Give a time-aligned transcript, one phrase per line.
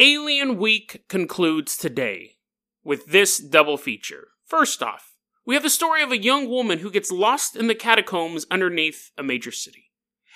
[0.00, 2.36] Alien Week concludes today
[2.82, 4.28] with this double feature.
[4.46, 7.74] First off, we have the story of a young woman who gets lost in the
[7.74, 9.90] catacombs underneath a major city.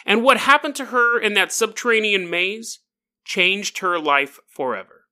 [0.05, 2.81] And what happened to her in that subterranean maze
[3.25, 5.07] changed her life forever.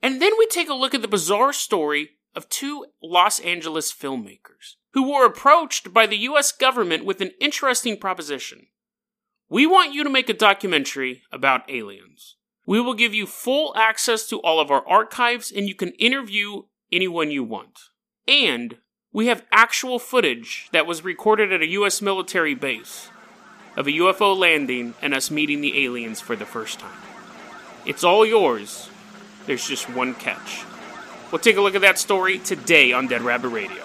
[0.00, 4.76] And then we take a look at the bizarre story of two Los Angeles filmmakers
[4.92, 8.68] who were approached by the US government with an interesting proposition.
[9.48, 12.36] We want you to make a documentary about aliens.
[12.66, 16.62] We will give you full access to all of our archives and you can interview
[16.90, 17.78] anyone you want.
[18.26, 18.78] And
[19.12, 23.10] we have actual footage that was recorded at a US military base
[23.76, 26.98] of a UFO landing and us meeting the aliens for the first time.
[27.86, 28.88] It's all yours.
[29.46, 30.64] There's just one catch.
[31.30, 33.84] We'll take a look at that story today on Dead Rabbit Radio.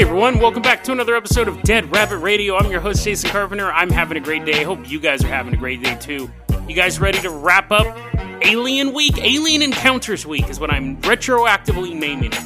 [0.00, 2.56] Hey everyone, welcome back to another episode of Dead Rabbit Radio.
[2.56, 3.70] I'm your host, Jason Carpenter.
[3.70, 4.62] I'm having a great day.
[4.62, 6.30] Hope you guys are having a great day too.
[6.66, 7.98] You guys ready to wrap up
[8.42, 9.18] Alien Week?
[9.18, 12.40] Alien Encounters Week is what I'm retroactively naming it.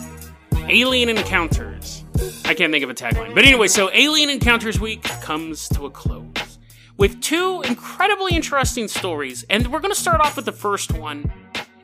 [0.68, 2.02] Alien Encounters.
[2.44, 3.36] I can't think of a tagline.
[3.36, 6.58] But anyway, so Alien Encounters Week comes to a close
[6.96, 9.44] with two incredibly interesting stories.
[9.48, 11.32] And we're going to start off with the first one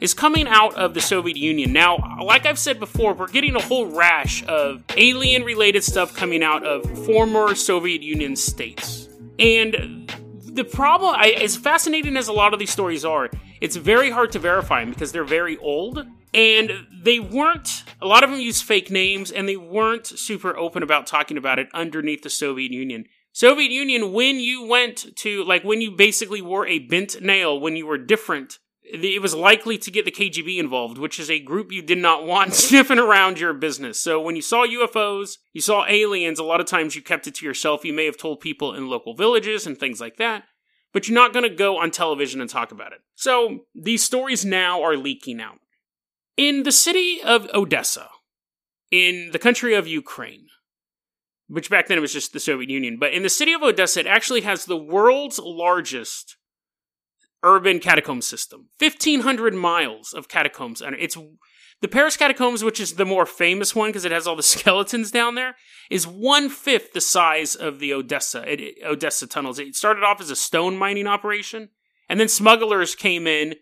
[0.00, 1.72] is coming out of the Soviet Union.
[1.72, 6.42] Now, like I've said before, we're getting a whole rash of alien related stuff coming
[6.42, 9.08] out of former Soviet Union states.
[9.38, 14.10] And the problem, I, as fascinating as a lot of these stories are, it's very
[14.10, 18.40] hard to verify them because they're very old and they weren't a lot of them
[18.40, 22.70] use fake names and they weren't super open about talking about it underneath the Soviet
[22.70, 23.04] Union.
[23.32, 27.76] Soviet Union when you went to like when you basically wore a bent nail when
[27.76, 28.58] you were different
[28.92, 32.26] it was likely to get the KGB involved, which is a group you did not
[32.26, 34.00] want sniffing around your business.
[34.00, 37.34] So when you saw UFOs, you saw aliens, a lot of times you kept it
[37.36, 37.84] to yourself.
[37.84, 40.44] You may have told people in local villages and things like that,
[40.92, 43.00] but you're not going to go on television and talk about it.
[43.14, 45.58] So these stories now are leaking out.
[46.36, 48.08] In the city of Odessa,
[48.90, 50.46] in the country of Ukraine,
[51.48, 54.00] which back then it was just the Soviet Union, but in the city of Odessa,
[54.00, 56.36] it actually has the world's largest
[57.42, 58.68] urban catacomb system.
[58.78, 60.80] 1,500 miles of catacombs.
[60.80, 61.16] And it's
[61.80, 65.10] the Paris catacombs, which is the more famous one because it has all the skeletons
[65.10, 65.56] down there,
[65.90, 69.58] is one fifth the size of the Odessa it, Odessa tunnels.
[69.58, 71.70] It started off as a stone mining operation,
[72.08, 73.54] and then smugglers came in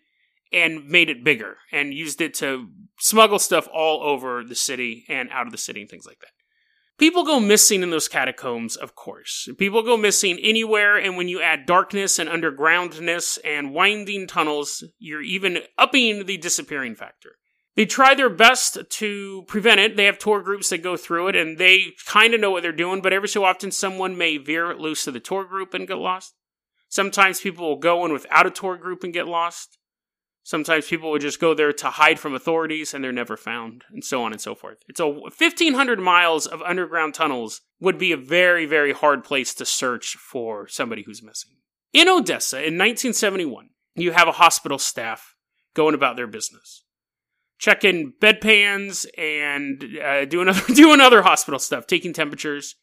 [0.51, 5.29] and made it bigger and used it to smuggle stuff all over the city and
[5.31, 6.31] out of the city and things like that.
[6.99, 9.47] People go missing in those catacombs, of course.
[9.57, 15.21] People go missing anywhere, and when you add darkness and undergroundness and winding tunnels, you're
[15.21, 17.37] even upping the disappearing factor.
[17.77, 19.95] They try their best to prevent it.
[19.95, 22.73] They have tour groups that go through it, and they kind of know what they're
[22.73, 25.97] doing, but every so often someone may veer loose to the tour group and get
[25.97, 26.35] lost.
[26.89, 29.78] Sometimes people will go in without a tour group and get lost.
[30.49, 34.03] Sometimes people would just go there to hide from authorities and they're never found, and
[34.03, 34.79] so on and so forth.
[34.87, 39.63] It's a 1,500 miles of underground tunnels would be a very, very hard place to
[39.63, 41.51] search for somebody who's missing.
[41.93, 45.35] In Odessa in 1971, you have a hospital staff
[45.75, 46.83] going about their business,
[47.59, 52.73] checking bedpans and uh, doing other doing other hospital stuff, taking temperatures,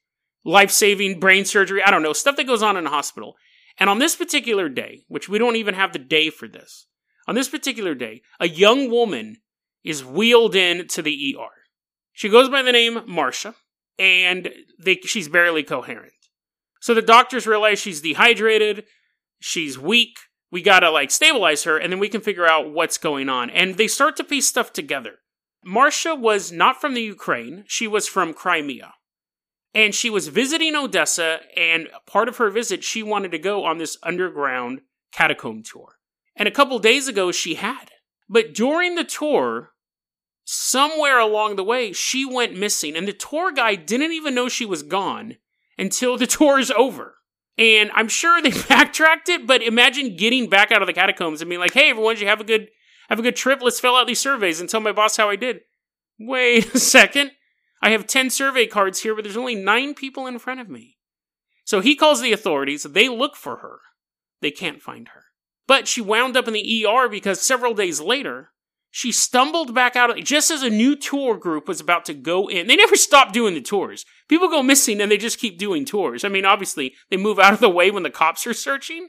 [0.44, 1.82] life saving brain surgery.
[1.82, 3.34] I don't know stuff that goes on in a hospital.
[3.76, 6.86] And on this particular day, which we don't even have the day for this,
[7.26, 9.38] on this particular day, a young woman
[9.84, 11.50] is wheeled in to the ER.
[12.12, 13.54] She goes by the name Marcia,
[13.98, 16.12] and they, she's barely coherent.
[16.80, 18.84] So the doctors realize she's dehydrated,
[19.40, 20.16] she's weak,
[20.50, 23.50] we gotta like stabilize her, and then we can figure out what's going on.
[23.50, 25.16] And they start to piece stuff together.
[25.64, 28.94] Marcia was not from the Ukraine, she was from Crimea.
[29.74, 33.78] And she was visiting Odessa, and part of her visit, she wanted to go on
[33.78, 34.80] this underground
[35.12, 35.95] catacomb tour.
[36.36, 37.90] And a couple days ago, she had.
[38.28, 39.72] But during the tour,
[40.44, 42.96] somewhere along the way, she went missing.
[42.96, 45.36] And the tour guide didn't even know she was gone
[45.78, 47.16] until the tour is over.
[47.58, 51.48] And I'm sure they backtracked it, but imagine getting back out of the catacombs and
[51.48, 52.68] being like, hey, everyone, you have a good
[53.08, 53.60] have a good trip?
[53.62, 55.60] Let's fill out these surveys and tell my boss how I did.
[56.18, 57.32] Wait a second.
[57.80, 60.96] I have 10 survey cards here, but there's only nine people in front of me.
[61.64, 62.82] So he calls the authorities.
[62.82, 63.78] They look for her.
[64.40, 65.25] They can't find her.
[65.66, 68.50] But she wound up in the ER because several days later,
[68.90, 72.48] she stumbled back out of, just as a new tour group was about to go
[72.48, 72.66] in.
[72.66, 74.06] They never stop doing the tours.
[74.28, 76.24] People go missing and they just keep doing tours.
[76.24, 79.08] I mean, obviously, they move out of the way when the cops are searching,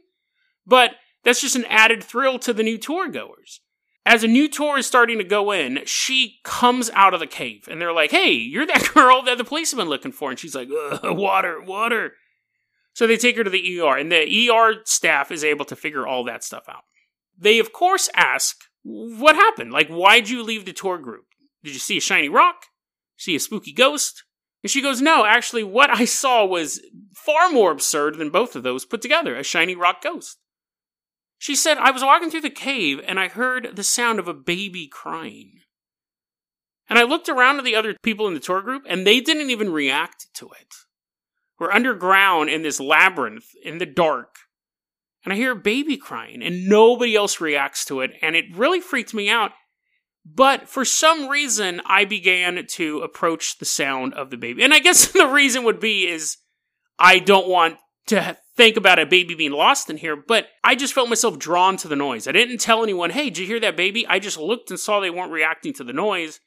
[0.65, 0.92] but
[1.24, 3.62] that's just an added thrill to the new tour goers.
[4.07, 7.68] as a new tour is starting to go in, she comes out of the cave
[7.69, 10.30] and they're like, hey, you're that girl that the police have been looking for.
[10.30, 10.69] And she's like,
[11.03, 12.13] water, water.
[12.97, 16.07] So they take her to the ER, and the ER staff is able to figure
[16.07, 16.81] all that stuff out.
[17.38, 19.71] They, of course, ask, what happened?
[19.71, 21.25] Like, why'd you leave the tour group?
[21.63, 22.65] Did you see a shiny rock?
[23.15, 24.23] See a spooky ghost?
[24.63, 26.81] And she goes, No, actually, what I saw was
[27.13, 30.39] far more absurd than both of those put together a shiny rock ghost.
[31.38, 34.33] She said, I was walking through the cave and I heard the sound of a
[34.33, 35.59] baby crying.
[36.89, 39.51] And I looked around at the other people in the tour group and they didn't
[39.51, 40.73] even react to it.
[41.59, 44.36] We're underground in this labyrinth in the dark.
[45.24, 48.12] And I hear a baby crying and nobody else reacts to it.
[48.21, 49.51] And it really freaked me out.
[50.25, 54.63] But for some reason, I began to approach the sound of the baby.
[54.63, 56.38] And I guess the reason would be is
[57.00, 57.77] I don't want
[58.07, 61.77] to think about a baby being lost in here, but I just felt myself drawn
[61.77, 62.27] to the noise.
[62.27, 64.07] I didn't tell anyone, hey, did you hear that baby?
[64.07, 66.39] I just looked and saw they weren't reacting to the noise,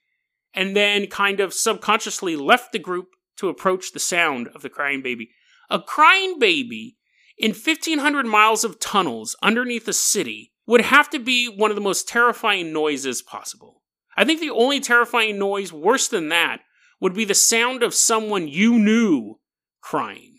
[0.53, 3.09] and then kind of subconsciously left the group
[3.41, 5.31] to approach the sound of the crying baby.
[5.69, 6.97] A crying baby
[7.39, 11.81] in 1500 miles of tunnels underneath a city would have to be one of the
[11.81, 13.83] most terrifying noises possible.
[14.17, 16.61] I think the only terrifying noise worse than that
[17.01, 19.41] would be the sound of someone you knew
[19.81, 20.37] crying.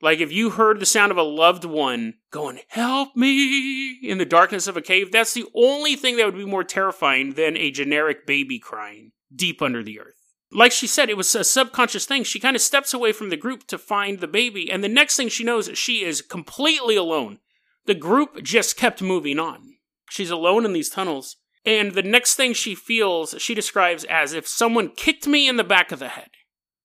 [0.00, 4.24] Like if you heard the sound of a loved one going, help me in the
[4.24, 7.70] darkness of a cave, that's the only thing that would be more terrifying than a
[7.70, 10.23] generic baby crying deep under the earth.
[10.54, 12.22] Like she said, it was a subconscious thing.
[12.22, 15.16] She kind of steps away from the group to find the baby, and the next
[15.16, 17.40] thing she knows, she is completely alone.
[17.86, 19.74] The group just kept moving on.
[20.10, 21.36] She's alone in these tunnels,
[21.66, 25.64] and the next thing she feels, she describes as if someone kicked me in the
[25.64, 26.30] back of the head.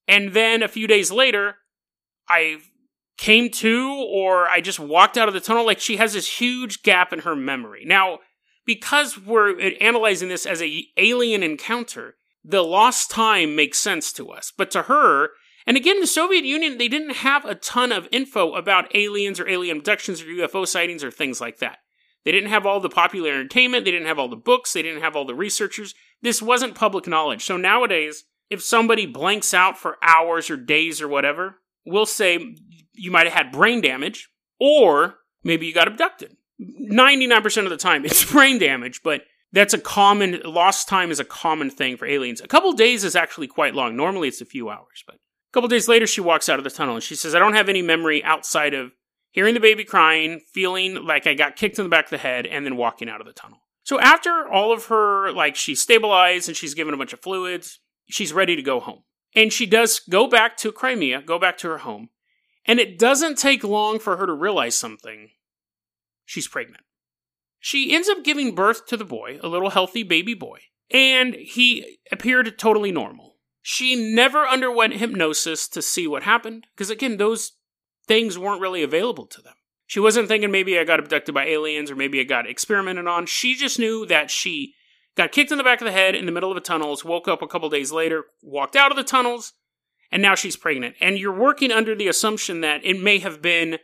[0.07, 1.57] And then a few days later,
[2.27, 2.57] I
[3.17, 5.65] came to or I just walked out of the tunnel.
[5.65, 7.83] Like she has this huge gap in her memory.
[7.85, 8.19] Now,
[8.65, 14.51] because we're analyzing this as a alien encounter, the lost time makes sense to us.
[14.55, 15.29] But to her,
[15.65, 19.47] and again, the Soviet Union, they didn't have a ton of info about aliens or
[19.47, 21.79] alien abductions or UFO sightings or things like that.
[22.25, 25.01] They didn't have all the popular entertainment, they didn't have all the books, they didn't
[25.01, 25.93] have all the researchers.
[26.21, 27.45] This wasn't public knowledge.
[27.45, 32.55] So nowadays, if somebody blanks out for hours or days or whatever, we'll say
[32.93, 36.35] you might have had brain damage, or maybe you got abducted.
[36.59, 41.25] 99% of the time, it's brain damage, but that's a common, lost time is a
[41.25, 42.41] common thing for aliens.
[42.41, 43.95] A couple days is actually quite long.
[43.95, 46.69] Normally it's a few hours, but a couple days later, she walks out of the
[46.69, 48.91] tunnel and she says, I don't have any memory outside of
[49.31, 52.45] hearing the baby crying, feeling like I got kicked in the back of the head,
[52.45, 53.59] and then walking out of the tunnel.
[53.83, 57.79] So after all of her, like, she's stabilized and she's given a bunch of fluids,
[58.07, 59.03] she's ready to go home.
[59.35, 62.09] And she does go back to Crimea, go back to her home.
[62.65, 65.29] And it doesn't take long for her to realize something.
[66.25, 66.83] She's pregnant.
[67.59, 70.59] She ends up giving birth to the boy, a little healthy baby boy,
[70.89, 73.35] and he appeared totally normal.
[73.61, 77.53] She never underwent hypnosis to see what happened, because again, those
[78.07, 79.53] things weren't really available to them.
[79.85, 83.25] She wasn't thinking maybe I got abducted by aliens or maybe I got experimented on.
[83.25, 84.75] She just knew that she
[85.17, 87.27] got kicked in the back of the head in the middle of the tunnels, woke
[87.27, 89.53] up a couple days later, walked out of the tunnels,
[90.11, 90.95] and now she's pregnant.
[91.01, 93.79] And you're working under the assumption that it may have been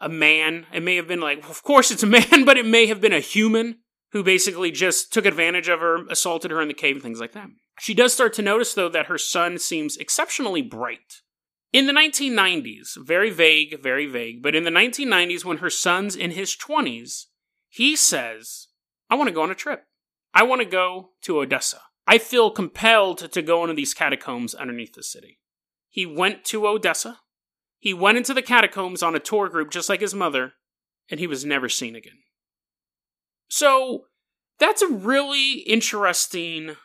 [0.00, 0.66] a man.
[0.72, 3.12] It may have been like, of course it's a man, but it may have been
[3.12, 3.78] a human
[4.12, 7.32] who basically just took advantage of her, assaulted her in the cave, and things like
[7.32, 7.48] that.
[7.78, 11.22] She does start to notice, though, that her son seems exceptionally bright.
[11.72, 16.32] In the 1990s, very vague, very vague, but in the 1990s, when her son's in
[16.32, 17.26] his 20s,
[17.68, 18.66] he says,
[19.08, 19.84] I want to go on a trip.
[20.34, 21.80] I want to go to Odessa.
[22.06, 25.38] I feel compelled to go into these catacombs underneath the city.
[25.88, 27.20] He went to Odessa.
[27.80, 30.52] He went into the catacombs on a tour group just like his mother,
[31.10, 32.18] and he was never seen again.
[33.48, 34.04] So,
[34.60, 36.76] that's a really interesting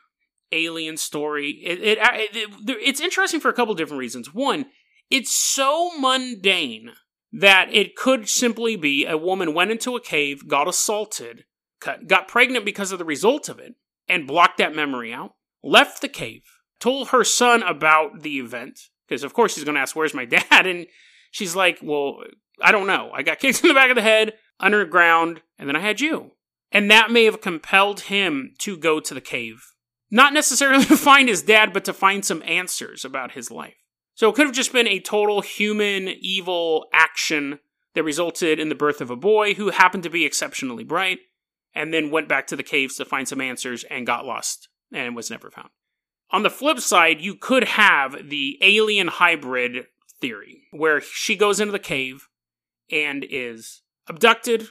[0.52, 1.50] alien story.
[1.64, 4.34] It, it, it, it's interesting for a couple different reasons.
[4.34, 4.68] One,
[5.12, 6.94] it's so mundane
[7.32, 11.44] that it could simply be a woman went into a cave, got assaulted,
[12.08, 13.76] got pregnant because of the result of it,
[14.08, 16.44] and blocked that memory out, left the cave,
[16.80, 20.26] told her son about the event, because of course he's going to ask, Where's my
[20.26, 20.44] dad?
[20.68, 20.88] And
[21.32, 22.24] she's like, Well,
[22.62, 23.12] I don't know.
[23.14, 26.32] I got kicked in the back of the head, underground, and then I had you.
[26.72, 29.74] And that may have compelled him to go to the cave.
[30.12, 33.76] Not necessarily to find his dad, but to find some answers about his life.
[34.14, 37.60] So it could have just been a total human evil action
[37.94, 41.20] that resulted in the birth of a boy who happened to be exceptionally bright,
[41.74, 45.16] and then went back to the caves to find some answers and got lost and
[45.16, 45.70] was never found.
[46.36, 49.86] On the flip side, you could have the alien hybrid
[50.20, 52.28] theory, where she goes into the cave
[52.92, 54.68] and is abducted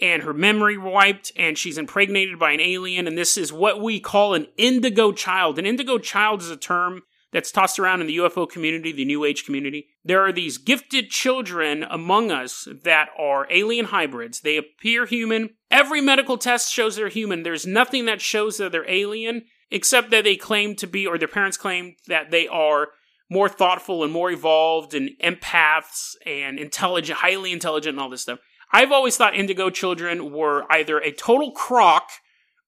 [0.00, 4.00] and her memory wiped, and she's impregnated by an alien, and this is what we
[4.00, 5.60] call an indigo child.
[5.60, 9.24] An indigo child is a term that's tossed around in the UFO community, the New
[9.24, 9.86] Age community.
[10.04, 14.40] There are these gifted children among us that are alien hybrids.
[14.40, 15.50] They appear human.
[15.70, 17.44] Every medical test shows they're human.
[17.44, 21.28] There's nothing that shows that they're alien, except that they claim to be, or their
[21.28, 22.88] parents claim that they are
[23.30, 28.40] more thoughtful and more evolved and empaths and intelligent, highly intelligent, and all this stuff.
[28.72, 32.10] I've always thought indigo children were either a total crock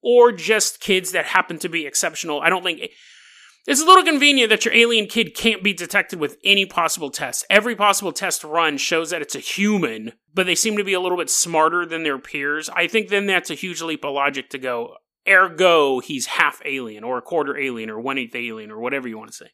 [0.03, 2.41] or just kids that happen to be exceptional.
[2.41, 2.81] I don't think
[3.67, 7.47] it's a little convenient that your alien kid can't be detected with any possible test.
[7.49, 11.01] Every possible test run shows that it's a human, but they seem to be a
[11.01, 12.69] little bit smarter than their peers.
[12.69, 14.97] I think then that's a huge leap of logic to go,
[15.29, 19.19] ergo, he's half alien, or a quarter alien, or one eighth alien, or whatever you
[19.19, 19.50] want to say.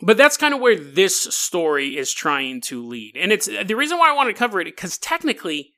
[0.00, 3.16] But that's kind of where this story is trying to lead.
[3.16, 5.72] And it's the reason why I want to cover it, because technically,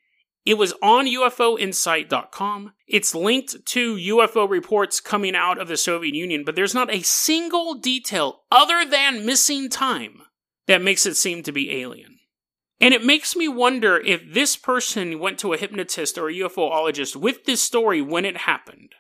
[0.45, 2.73] it was on UFOinsight.com.
[2.87, 7.03] It's linked to UFO reports coming out of the Soviet Union, but there's not a
[7.03, 10.23] single detail other than missing time
[10.67, 12.19] that makes it seem to be alien.
[12.81, 17.17] And it makes me wonder if this person went to a hypnotist or a UFOologist
[17.17, 18.95] with this story when it happened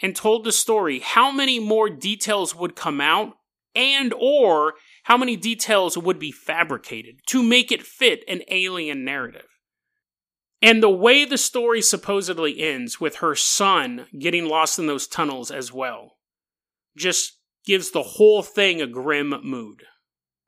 [0.00, 3.34] and told the story, how many more details would come out
[3.74, 4.74] and or
[5.04, 9.46] how many details would be fabricated to make it fit an alien narrative.
[10.62, 15.50] And the way the story supposedly ends with her son getting lost in those tunnels
[15.50, 16.16] as well
[16.96, 19.82] just gives the whole thing a grim mood.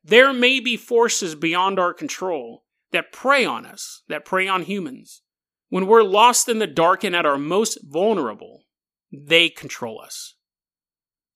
[0.03, 5.23] There may be forces beyond our control that prey on us, that prey on humans.
[5.69, 8.63] When we're lost in the dark and at our most vulnerable,
[9.13, 10.35] they control us.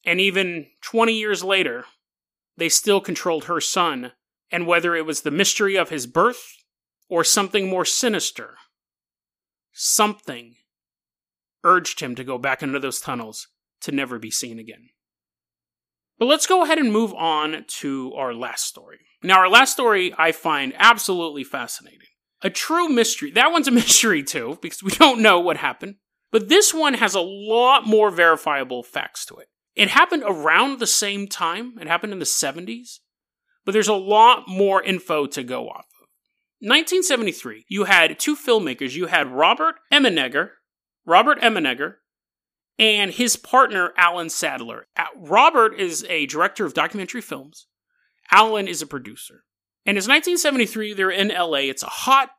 [0.04, 1.84] And even 20 years later,
[2.56, 4.12] they still controlled her son,
[4.50, 6.56] and whether it was the mystery of his birth
[7.08, 8.56] or something more sinister,
[9.72, 10.56] something
[11.64, 13.48] urged him to go back into those tunnels
[13.80, 14.88] to never be seen again.
[16.18, 19.00] But let's go ahead and move on to our last story.
[19.22, 22.08] Now, our last story I find absolutely fascinating.
[22.42, 23.30] A true mystery.
[23.30, 25.96] That one's a mystery too, because we don't know what happened.
[26.32, 29.48] But this one has a lot more verifiable facts to it.
[29.76, 32.98] It happened around the same time, it happened in the 70s,
[33.64, 35.86] but there's a lot more info to go off.
[36.00, 36.08] of.
[36.60, 38.94] 1973, you had two filmmakers.
[38.94, 40.50] You had Robert Emenegger,
[41.06, 41.96] Robert Emenegger,
[42.78, 44.86] and his partner Alan Sadler.
[44.96, 47.66] Uh, Robert is a director of documentary films.
[48.30, 49.44] Alan is a producer.
[49.84, 50.94] And it's 1973.
[50.94, 51.68] They're in LA.
[51.68, 52.30] It's a hot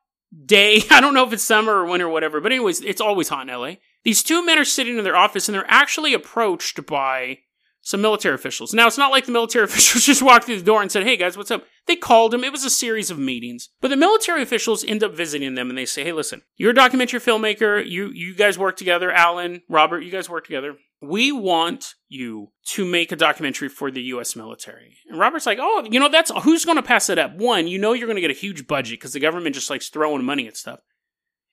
[0.45, 0.83] day.
[0.89, 3.47] I don't know if it's summer or winter or whatever, but anyways, it's always hot
[3.47, 3.73] in LA.
[4.03, 7.39] These two men are sitting in their office and they're actually approached by
[7.81, 8.73] some military officials.
[8.73, 11.17] Now, it's not like the military officials just walked through the door and said, Hey
[11.17, 11.65] guys, what's up?
[11.85, 12.43] They called them.
[12.43, 13.69] It was a series of meetings.
[13.81, 16.75] But the military officials end up visiting them and they say, Hey, listen, you're a
[16.75, 17.85] documentary filmmaker.
[17.85, 19.11] You, you guys work together.
[19.11, 20.77] Alan, Robert, you guys work together.
[21.03, 24.35] We want you to make a documentary for the U.S.
[24.35, 24.97] military.
[25.09, 27.35] And Robert's like, Oh, you know, that's who's going to pass it up?
[27.35, 29.89] One, you know, you're going to get a huge budget because the government just likes
[29.89, 30.79] throwing money at stuff.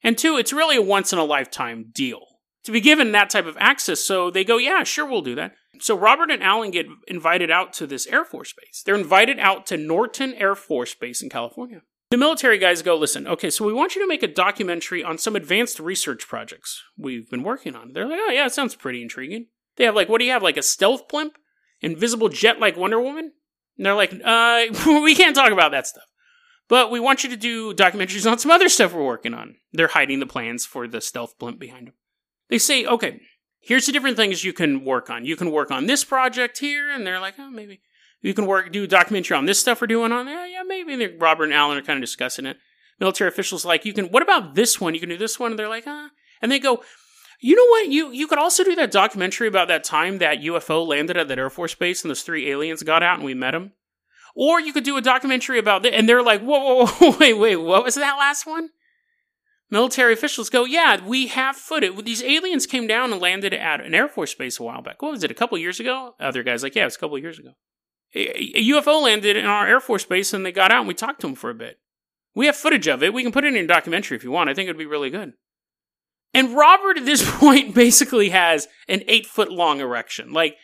[0.03, 2.21] And two, it's really a once in a lifetime deal
[2.65, 4.01] to be given that type of access.
[4.01, 5.53] So they go, Yeah, sure, we'll do that.
[5.81, 8.83] So Robert and Alan get invited out to this Air Force base.
[8.85, 11.83] They're invited out to Norton Air Force Base in California.
[12.11, 15.17] The military guys go, listen, okay, so we want you to make a documentary on
[15.17, 17.93] some advanced research projects we've been working on.
[17.93, 19.47] They're like, oh, yeah, it sounds pretty intriguing.
[19.77, 21.39] They have, like, what do you have, like a stealth blimp?
[21.81, 23.33] Invisible jet like Wonder Woman?
[23.77, 26.03] And they're like, uh, we can't talk about that stuff.
[26.69, 29.57] But we want you to do documentaries on some other stuff we're working on.
[29.73, 31.95] They're hiding the plans for the stealth blimp behind them.
[32.49, 33.21] They say, okay,
[33.61, 35.25] here's the different things you can work on.
[35.25, 37.83] You can work on this project here, and they're like, oh, maybe
[38.23, 40.47] you can work do a documentary on this stuff we're doing on there.
[40.47, 41.07] Yeah, maybe.
[41.17, 42.57] Robert and Alan are kind of discussing it.
[42.99, 44.07] Military officials like, you can.
[44.07, 44.95] What about this one?
[44.95, 45.53] You can do this one.
[45.53, 46.11] And they're like, ah.
[46.43, 46.83] And they go,
[47.41, 47.89] you know what?
[47.89, 51.39] You you could also do that documentary about that time that UFO landed at that
[51.39, 53.73] Air Force base and those three aliens got out and we met them.
[54.35, 55.95] Or you could do a documentary about that.
[55.95, 58.71] And they're like, whoa, whoa, whoa, wait, wait, what was that last one?
[59.71, 62.05] military officials go, yeah, we have footage.
[62.05, 65.01] These aliens came down and landed at an Air Force base a while back.
[65.01, 66.15] What was it, a couple years ago?
[66.21, 67.53] Other guys like, yeah, it was a couple years ago.
[68.15, 71.21] A UFO landed in our Air Force base and they got out and we talked
[71.21, 71.79] to them for a bit.
[72.35, 73.15] We have footage of it.
[73.15, 74.51] We can put it in a documentary if you want.
[74.51, 75.35] I think it'd be really good.
[76.33, 80.33] And Robert at this point basically has an eight foot long erection.
[80.33, 80.57] Like,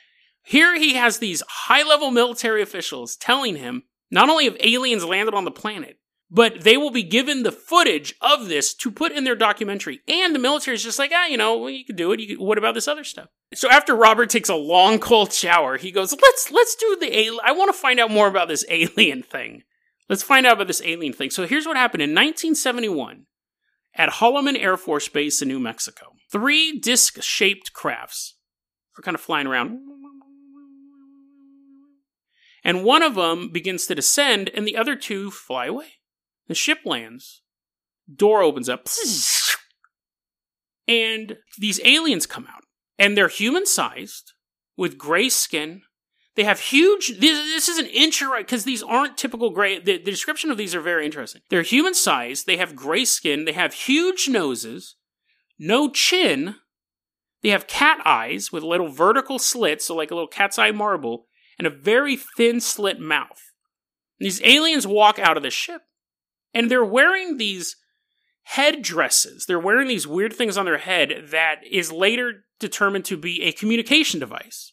[0.42, 5.34] here he has these high level military officials telling him not only have aliens landed
[5.34, 5.98] on the planet,
[6.30, 10.00] but they will be given the footage of this to put in their documentary.
[10.08, 12.40] And the military is just like, ah, you know, well, you could do it.
[12.40, 13.28] What about this other stuff?
[13.54, 17.40] So after Robert takes a long cold shower, he goes, let's let's do the.
[17.44, 19.62] I want to find out more about this alien thing.
[20.08, 21.30] Let's find out about this alien thing.
[21.30, 23.26] So here's what happened in 1971.
[23.94, 26.06] at Holloman Air Force Base in New Mexico.
[26.30, 28.34] Three disc shaped crafts
[28.98, 29.78] are kind of flying around.
[32.64, 35.86] And one of them begins to descend, and the other two fly away.
[36.48, 37.42] The ship lands.
[38.14, 38.88] Door opens up.
[40.88, 42.62] And these aliens come out.
[42.98, 44.32] And they're human sized,
[44.76, 45.82] with gray skin.
[46.36, 47.18] They have huge.
[47.18, 49.78] This, this is an inch because these aren't typical gray.
[49.78, 51.42] The, the description of these are very interesting.
[51.50, 52.46] They're human sized.
[52.46, 53.46] They have gray skin.
[53.46, 54.96] They have huge noses,
[55.58, 56.56] no chin.
[57.42, 61.26] They have cat eyes with little vertical slits, so like a little cat's eye marble,
[61.58, 63.52] and a very thin slit mouth.
[64.18, 65.82] These aliens walk out of the ship,
[66.56, 67.76] and they're wearing these
[68.44, 69.44] headdresses.
[69.44, 73.52] They're wearing these weird things on their head that is later determined to be a
[73.52, 74.72] communication device.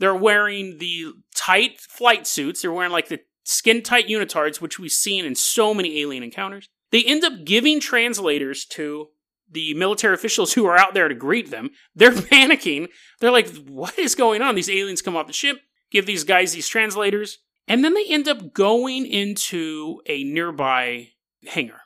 [0.00, 2.62] They're wearing the tight flight suits.
[2.62, 6.68] They're wearing like the skin tight unitards, which we've seen in so many alien encounters.
[6.90, 9.10] They end up giving translators to
[9.48, 11.70] the military officials who are out there to greet them.
[11.94, 12.88] They're panicking.
[13.20, 14.56] They're like, what is going on?
[14.56, 15.58] These aliens come off the ship,
[15.92, 21.08] give these guys these translators, and then they end up going into a nearby
[21.46, 21.80] hangar.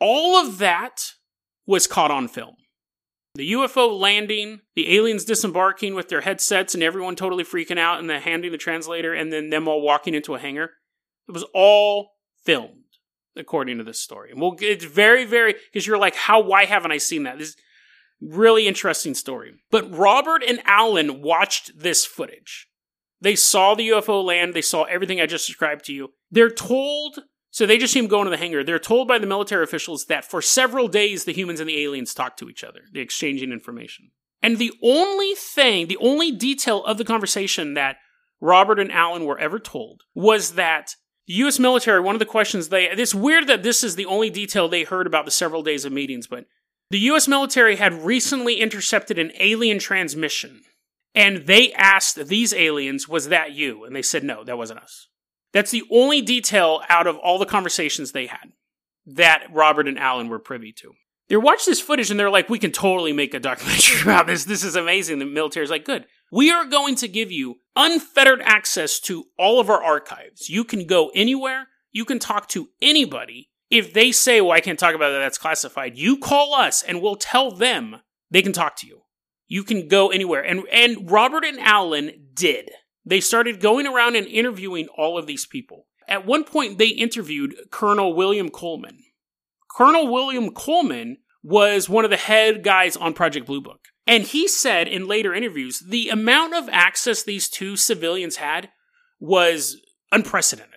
[0.00, 1.12] All of that
[1.66, 2.56] was caught on film.
[3.36, 8.10] The UFO landing, the aliens disembarking with their headsets and everyone totally freaking out and
[8.10, 10.70] then handing the translator and then them all walking into a hangar.
[11.28, 12.14] It was all
[12.44, 12.84] filmed,
[13.36, 14.32] according to this story.
[14.32, 17.38] And we'll it's very, very because you're like, how why haven't I seen that?
[17.38, 17.54] This
[18.20, 19.54] really interesting story.
[19.70, 22.66] But Robert and Alan watched this footage.
[23.20, 26.10] They saw the UFO land, they saw everything I just described to you.
[26.30, 28.62] They're told so they just see him into the hangar.
[28.62, 32.14] They're told by the military officials that for several days the humans and the aliens
[32.14, 34.12] talk to each other, They're exchanging information.
[34.42, 37.96] And the only thing, the only detail of the conversation that
[38.40, 40.94] Robert and Alan were ever told was that
[41.26, 44.30] the US military, one of the questions they, it's weird that this is the only
[44.30, 46.46] detail they heard about the several days of meetings, but
[46.90, 50.62] the US military had recently intercepted an alien transmission.
[51.14, 53.84] And they asked these aliens, was that you?
[53.84, 55.08] And they said, no, that wasn't us.
[55.52, 58.52] That's the only detail out of all the conversations they had
[59.06, 60.92] that Robert and Alan were privy to.
[61.28, 64.44] They watch this footage and they're like, we can totally make a documentary about this.
[64.44, 65.18] This is amazing.
[65.18, 66.06] The military's like, good.
[66.32, 70.48] We are going to give you unfettered access to all of our archives.
[70.48, 71.68] You can go anywhere.
[71.92, 73.50] You can talk to anybody.
[73.70, 77.00] If they say, well, I can't talk about that, that's classified, you call us and
[77.00, 79.02] we'll tell them they can talk to you.
[79.50, 80.42] You can go anywhere.
[80.42, 82.70] And, and Robert and Alan did.
[83.04, 85.88] They started going around and interviewing all of these people.
[86.06, 89.00] At one point, they interviewed Colonel William Coleman.
[89.68, 93.88] Colonel William Coleman was one of the head guys on Project Blue Book.
[94.06, 98.70] And he said in later interviews the amount of access these two civilians had
[99.18, 99.80] was
[100.12, 100.74] unprecedented.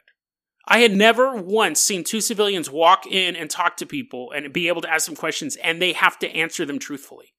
[0.68, 4.68] I had never once seen two civilians walk in and talk to people and be
[4.68, 7.33] able to ask them questions and they have to answer them truthfully.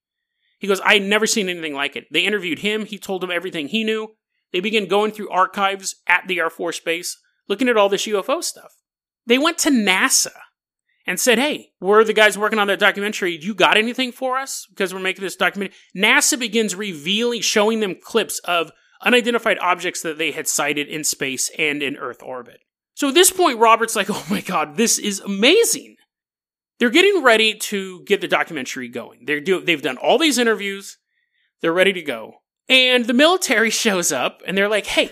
[0.64, 2.06] He goes, I had never seen anything like it.
[2.10, 2.86] They interviewed him.
[2.86, 4.14] He told them everything he knew.
[4.50, 7.18] They began going through archives at the Air Force Base,
[7.50, 8.72] looking at all this UFO stuff.
[9.26, 10.32] They went to NASA
[11.06, 13.38] and said, Hey, we're the guys working on that documentary.
[13.38, 14.66] You got anything for us?
[14.70, 15.76] Because we're making this documentary.
[15.94, 18.72] NASA begins revealing, showing them clips of
[19.02, 22.60] unidentified objects that they had sighted in space and in Earth orbit.
[22.94, 25.96] So at this point, Robert's like, Oh my God, this is amazing.
[26.78, 29.24] They're getting ready to get the documentary going.
[29.26, 30.98] They're do- they've done all these interviews.
[31.60, 32.36] They're ready to go.
[32.68, 35.10] And the military shows up and they're like, hey,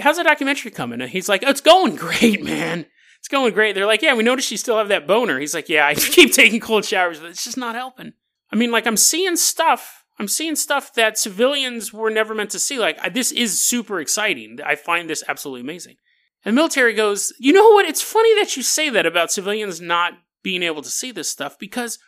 [0.00, 1.00] how's the documentary coming?
[1.00, 2.86] And he's like, oh, it's going great, man.
[3.18, 3.74] It's going great.
[3.74, 5.38] They're like, yeah, we noticed you still have that boner.
[5.38, 8.12] He's like, yeah, I keep taking cold showers, but it's just not helping.
[8.52, 10.04] I mean, like, I'm seeing stuff.
[10.18, 12.78] I'm seeing stuff that civilians were never meant to see.
[12.78, 14.58] Like, this is super exciting.
[14.64, 15.96] I find this absolutely amazing.
[16.44, 17.86] And the military goes, you know what?
[17.86, 20.12] It's funny that you say that about civilians not
[20.44, 21.98] being able to see this stuff because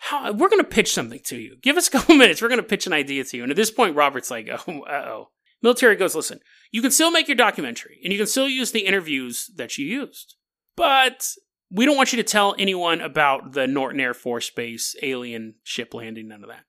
[0.00, 1.56] how, we're going to pitch something to you.
[1.62, 2.42] Give us a couple minutes.
[2.42, 3.42] We're going to pitch an idea to you.
[3.42, 5.28] And at this point, Robert's like, oh, oh.
[5.62, 6.40] Military goes, listen,
[6.72, 9.86] you can still make your documentary and you can still use the interviews that you
[9.86, 10.34] used,
[10.76, 11.26] but
[11.70, 15.94] we don't want you to tell anyone about the Norton Air Force Base alien ship
[15.94, 16.64] landing, none of that.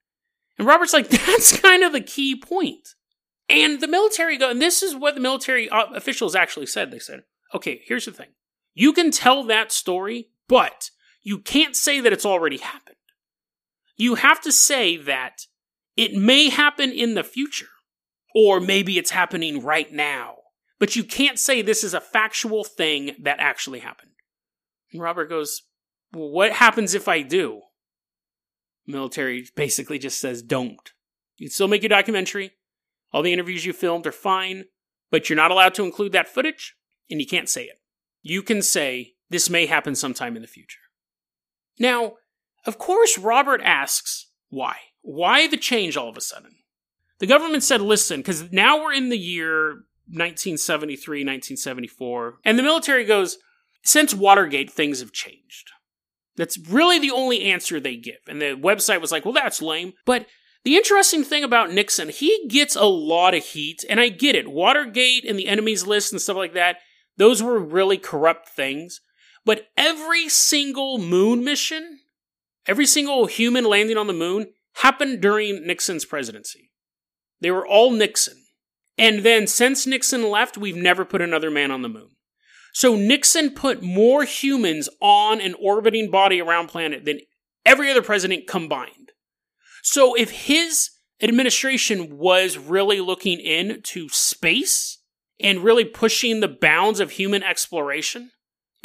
[0.57, 2.87] And Robert's like, that's kind of the key point.
[3.49, 6.89] And the military go, and this is what the military officials actually said.
[6.89, 8.29] They said, okay, here's the thing.
[8.73, 10.89] You can tell that story, but
[11.23, 12.95] you can't say that it's already happened
[13.95, 15.45] you have to say that
[15.95, 17.69] it may happen in the future,
[18.33, 20.35] or maybe it's happening right now.
[20.77, 24.11] But you can't say this is a factual thing that actually happened.
[24.91, 25.61] And Robert goes,
[26.13, 27.61] well, What happens if I do?
[28.85, 30.91] Military basically just says, Don't.
[31.37, 32.51] You can still make your documentary.
[33.13, 34.65] All the interviews you filmed are fine,
[35.11, 36.75] but you're not allowed to include that footage,
[37.09, 37.79] and you can't say it.
[38.21, 40.79] You can say, This may happen sometime in the future.
[41.79, 42.13] Now,
[42.65, 44.77] of course, Robert asks why.
[45.01, 46.55] Why the change all of a sudden?
[47.19, 53.05] The government said, listen, because now we're in the year 1973, 1974, and the military
[53.05, 53.37] goes,
[53.83, 55.71] since Watergate, things have changed.
[56.35, 58.19] That's really the only answer they give.
[58.27, 59.93] And the website was like, well, that's lame.
[60.05, 60.25] But
[60.63, 64.51] the interesting thing about Nixon, he gets a lot of heat, and I get it.
[64.51, 66.77] Watergate and the enemies list and stuff like that,
[67.17, 68.99] those were really corrupt things.
[69.45, 71.99] But every single moon mission,
[72.65, 76.71] every single human landing on the moon happened during Nixon's presidency.
[77.41, 78.43] They were all Nixon.
[78.97, 82.09] And then since Nixon left, we've never put another man on the moon.
[82.73, 87.19] So Nixon put more humans on an orbiting body around planet than
[87.65, 89.11] every other president combined.
[89.81, 90.89] So if his
[91.21, 94.99] administration was really looking into space
[95.39, 98.31] and really pushing the bounds of human exploration,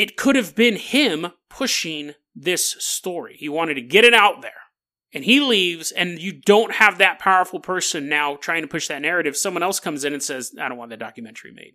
[0.01, 3.37] it could have been him pushing this story.
[3.39, 4.53] He wanted to get it out there.
[5.13, 9.03] And he leaves, and you don't have that powerful person now trying to push that
[9.03, 9.37] narrative.
[9.37, 11.75] Someone else comes in and says, I don't want that documentary made.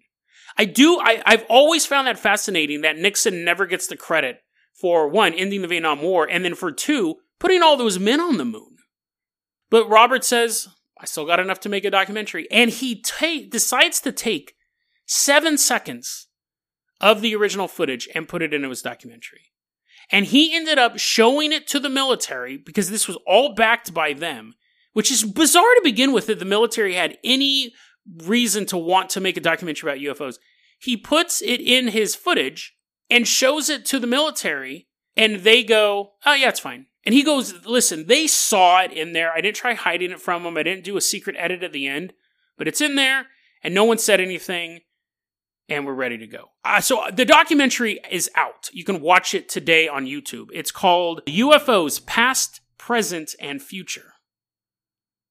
[0.58, 4.42] I do, I, I've always found that fascinating that Nixon never gets the credit
[4.74, 8.38] for one, ending the Vietnam War, and then for two, putting all those men on
[8.38, 8.78] the moon.
[9.70, 10.68] But Robert says,
[11.00, 12.50] I still got enough to make a documentary.
[12.50, 14.56] And he ta- decides to take
[15.06, 16.25] seven seconds
[17.02, 19.52] of the original footage and put it into his documentary.
[20.12, 24.14] And he ended up showing it to the military because this was all backed by
[24.14, 24.54] them,
[24.94, 27.74] which is bizarre to begin with that the military had any
[28.24, 30.36] reason to want to make a documentary about UFOs.
[30.80, 32.76] He puts it in his footage
[33.10, 36.88] and shows it to the military, and they go, Oh, yeah, it's fine.
[37.04, 39.32] And he goes, Listen, they saw it in there.
[39.32, 40.58] I didn't try hiding it from them.
[40.58, 42.14] I didn't do a secret edit at the end,
[42.58, 43.28] but it's in there,
[43.64, 44.82] and no one said anything
[45.70, 46.52] and we're ready to go.
[46.64, 48.70] Uh, so uh, the documentary is out.
[48.72, 50.48] You can watch it today on YouTube.
[50.54, 54.14] It's called UFOs Past, Present, and Future,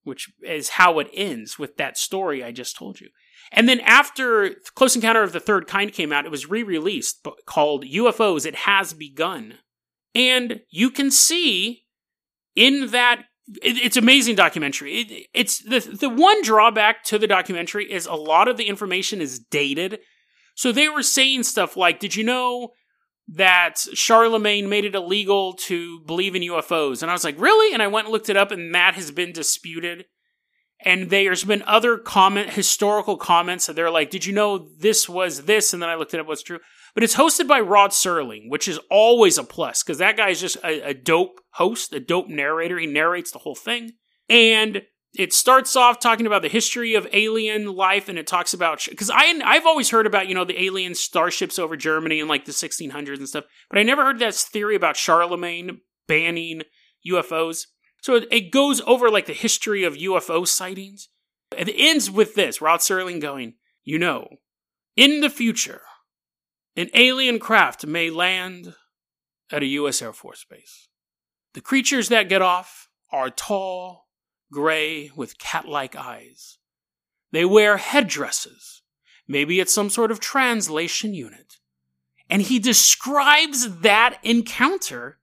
[0.02, 3.08] which is how it ends with that story I just told you.
[3.52, 7.26] And then after Close Encounter of the Third Kind came out, it was re released
[7.46, 9.58] called UFOs It Has Begun.
[10.14, 11.84] And you can see
[12.54, 13.24] in that
[13.62, 15.00] it's amazing documentary.
[15.00, 19.20] It, it's the the one drawback to the documentary is a lot of the information
[19.20, 20.00] is dated
[20.54, 22.70] so they were saying stuff like, Did you know
[23.28, 27.02] that Charlemagne made it illegal to believe in UFOs?
[27.02, 27.72] And I was like, Really?
[27.74, 30.06] And I went and looked it up, and that has been disputed.
[30.84, 35.44] And there's been other comment, historical comments that they're like, Did you know this was
[35.44, 35.72] this?
[35.72, 36.60] And then I looked it up what's true.
[36.94, 40.40] But it's hosted by Rod Serling, which is always a plus because that guy is
[40.40, 42.78] just a, a dope host, a dope narrator.
[42.78, 43.92] He narrates the whole thing.
[44.28, 44.82] And
[45.14, 49.10] it starts off talking about the history of alien life and it talks about because
[49.10, 52.52] I I've always heard about you know the alien starships over Germany in like the
[52.52, 56.62] 1600s and stuff, but I never heard that theory about Charlemagne banning
[57.08, 57.66] UFOs.
[58.02, 61.08] So it, it goes over like the history of UFO sightings.
[61.56, 64.28] It ends with this: Rod Serling going, you know,
[64.96, 65.82] in the future,
[66.76, 68.74] an alien craft may land
[69.50, 70.02] at a U.S.
[70.02, 70.88] Air Force base.
[71.54, 74.03] The creatures that get off are tall
[74.52, 76.58] gray with cat like eyes.
[77.32, 78.82] They wear headdresses.
[79.26, 81.56] Maybe it's some sort of translation unit.
[82.30, 85.18] And he describes that encounter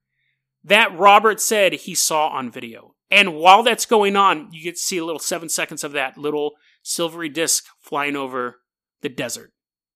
[0.64, 2.94] that Robert said he saw on video.
[3.10, 6.16] And while that's going on, you get to see a little seven seconds of that
[6.16, 8.60] little silvery disc flying over
[9.02, 9.52] the desert.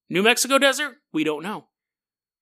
[0.09, 0.97] New Mexico desert?
[1.13, 1.69] We don't know.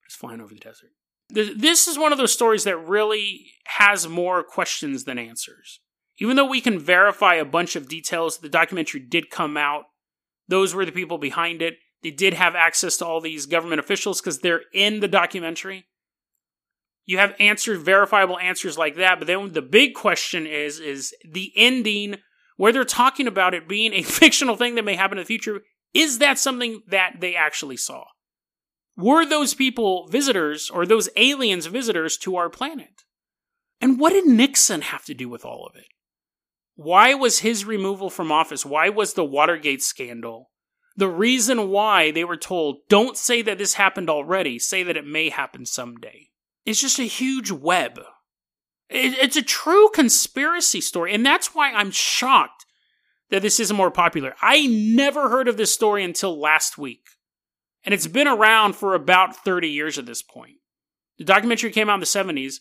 [0.05, 0.91] It's flying over the desert.
[1.29, 5.79] This is one of those stories that really has more questions than answers.
[6.19, 9.85] Even though we can verify a bunch of details, the documentary did come out.
[10.47, 11.75] Those were the people behind it.
[12.03, 15.85] They did have access to all these government officials because they're in the documentary.
[17.05, 21.51] You have answers, verifiable answers like that, but then the big question is is the
[21.55, 22.17] ending
[22.57, 25.61] where they're talking about it being a fictional thing that may happen in the future.
[25.93, 28.05] Is that something that they actually saw?
[28.97, 33.03] Were those people visitors or those aliens visitors to our planet?
[33.81, 35.87] And what did Nixon have to do with all of it?
[36.75, 38.65] Why was his removal from office?
[38.65, 40.51] Why was the Watergate scandal?
[40.97, 45.05] The reason why they were told, don't say that this happened already, say that it
[45.05, 46.29] may happen someday.
[46.65, 47.99] It's just a huge web.
[48.89, 52.65] it's a true conspiracy story, and that's why I'm shocked
[53.29, 54.35] that this isn't more popular.
[54.41, 57.05] I never heard of this story until last week,
[57.83, 60.57] and it's been around for about 30 years at this point.
[61.17, 62.55] The documentary came out in the 70s.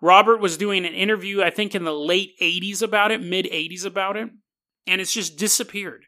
[0.00, 3.84] Robert was doing an interview, I think in the late 80s about it, mid 80s
[3.84, 4.30] about it,
[4.86, 6.04] and it's just disappeared.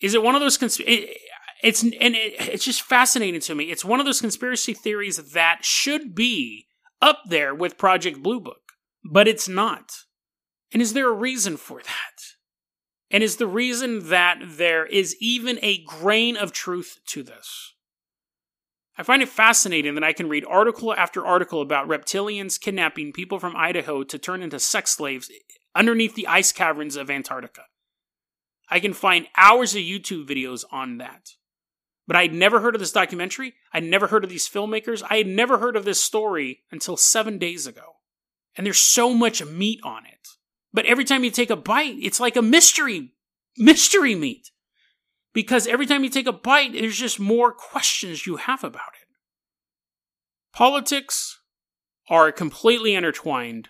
[0.00, 1.16] Is it one of those cons- it,
[1.62, 3.64] it's and it, it's just fascinating to me.
[3.64, 6.66] It's one of those conspiracy theories that should be
[7.02, 8.72] up there with Project Blue Book,
[9.04, 9.92] but it's not.
[10.72, 12.22] And is there a reason for that?
[13.10, 17.74] And is the reason that there is even a grain of truth to this?
[19.00, 23.38] I find it fascinating that I can read article after article about reptilians kidnapping people
[23.38, 25.30] from Idaho to turn into sex slaves
[25.74, 27.62] underneath the ice caverns of Antarctica.
[28.68, 31.30] I can find hours of YouTube videos on that.
[32.06, 33.54] But I'd never heard of this documentary.
[33.72, 35.02] I'd never heard of these filmmakers.
[35.08, 37.94] I had never heard of this story until seven days ago.
[38.54, 40.28] And there's so much meat on it.
[40.74, 43.14] But every time you take a bite, it's like a mystery,
[43.56, 44.49] mystery meat.
[45.32, 49.08] Because every time you take a bite, there's just more questions you have about it.
[50.52, 51.38] Politics
[52.08, 53.68] are completely intertwined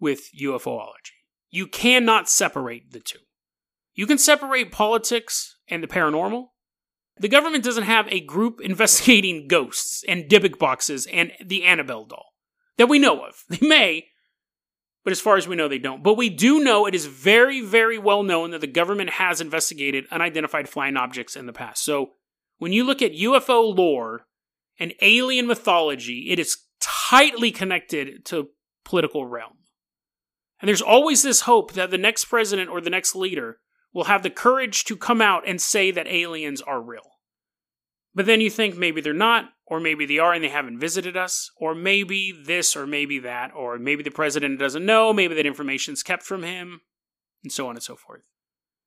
[0.00, 1.12] with UFOlogy.
[1.50, 3.18] You cannot separate the two.
[3.94, 6.48] You can separate politics and the paranormal.
[7.18, 12.32] The government doesn't have a group investigating ghosts and Dybbuk boxes and the Annabelle doll
[12.78, 13.44] that we know of.
[13.48, 14.06] They may,
[15.06, 16.02] but as far as we know, they don't.
[16.02, 20.04] But we do know it is very, very well known that the government has investigated
[20.10, 21.84] unidentified flying objects in the past.
[21.84, 22.14] So
[22.58, 24.26] when you look at UFO lore
[24.80, 28.48] and alien mythology, it is tightly connected to
[28.84, 29.58] political realm.
[30.60, 33.58] And there's always this hope that the next president or the next leader
[33.92, 37.12] will have the courage to come out and say that aliens are real.
[38.16, 41.18] But then you think maybe they're not, or maybe they are and they haven't visited
[41.18, 45.44] us, or maybe this or maybe that, or maybe the president doesn't know, maybe that
[45.44, 46.80] information's kept from him,
[47.44, 48.22] and so on and so forth.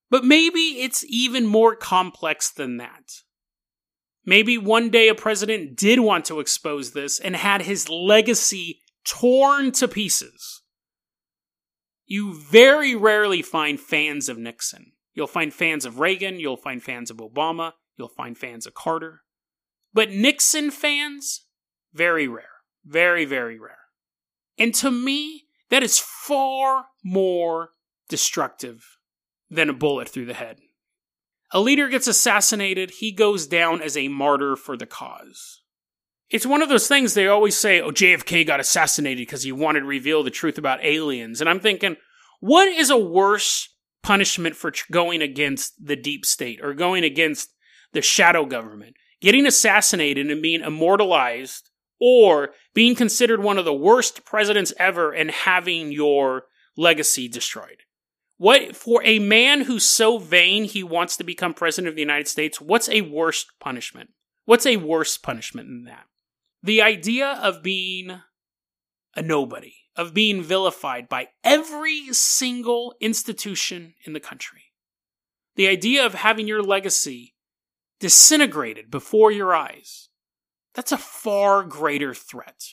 [0.09, 3.21] But maybe it's even more complex than that.
[4.25, 9.71] Maybe one day a president did want to expose this and had his legacy torn
[9.73, 10.63] to pieces.
[12.07, 14.93] You very rarely find fans of Nixon.
[15.13, 19.21] You'll find fans of Reagan, you'll find fans of Obama, you'll find fans of Carter.
[19.93, 21.45] But Nixon fans,
[21.93, 22.45] very rare.
[22.85, 23.77] Very, very rare.
[24.57, 27.71] And to me, that is far more
[28.07, 28.97] destructive
[29.49, 30.59] than a bullet through the head.
[31.51, 35.61] A leader gets assassinated, he goes down as a martyr for the cause.
[36.29, 39.79] It's one of those things they always say, oh, JFK got assassinated because he wanted
[39.79, 41.41] to reveal the truth about aliens.
[41.41, 41.95] And I'm thinking,
[42.39, 43.69] what is a worse
[44.03, 47.49] punishment for going against the deep state or going against
[47.93, 48.95] the shadow government?
[49.21, 55.31] getting assassinated and being immortalized, or being considered one of the worst presidents ever and
[55.31, 56.45] having your
[56.77, 57.83] legacy destroyed.
[58.37, 62.29] What for a man who's so vain he wants to become president of the United
[62.29, 64.11] States, what's a worse punishment?
[64.45, 66.05] What's a worse punishment than that?
[66.63, 68.21] The idea of being
[69.15, 74.63] a nobody, of being vilified by every single institution in the country.
[75.55, 77.35] The idea of having your legacy
[77.99, 80.09] disintegrated before your eyes.
[80.73, 82.63] That's a far greater threat.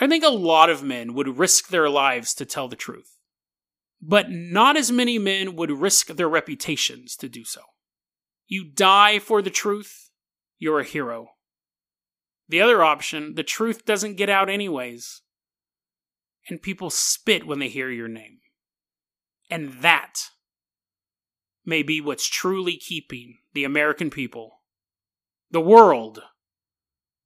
[0.00, 3.16] I think a lot of men would risk their lives to tell the truth.
[4.00, 7.62] But not as many men would risk their reputations to do so.
[8.46, 10.10] You die for the truth,
[10.58, 11.30] you're a hero.
[12.48, 15.22] The other option, the truth doesn't get out anyways.
[16.48, 18.38] And people spit when they hear your name.
[19.50, 20.30] And that
[21.66, 24.60] may be what's truly keeping the American people,
[25.50, 26.20] the world,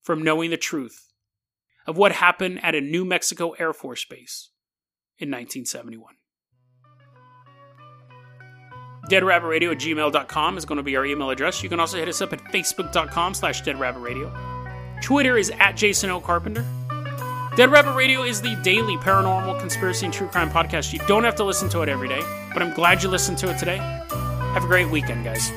[0.01, 1.13] from knowing the truth
[1.87, 4.51] of what happened at a New Mexico Air Force Base
[5.19, 6.15] in 1971.
[9.11, 11.63] DeadRabbitRadio at gmail.com is going to be our email address.
[11.63, 15.03] You can also hit us up at facebook.com slash deadrabbitradio.
[15.03, 16.21] Twitter is at Jason O.
[16.21, 16.65] Carpenter.
[17.57, 20.93] Dead Rabbit Radio is the daily paranormal, conspiracy, and true crime podcast.
[20.93, 22.23] You don't have to listen to it every day,
[22.53, 23.79] but I'm glad you listened to it today.
[24.55, 25.53] Have a great weekend, guys.